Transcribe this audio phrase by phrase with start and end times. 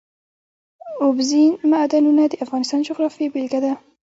[1.03, 3.73] اوبزین معدنونه د افغانستان د جغرافیې بېلګه ده.